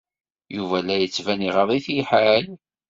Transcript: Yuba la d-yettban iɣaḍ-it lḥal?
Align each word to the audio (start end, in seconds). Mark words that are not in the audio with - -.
Yuba 0.55 0.77
la 0.85 0.95
d-yettban 0.99 1.45
iɣaḍ-it 1.49 1.87
lḥal? 1.99 2.45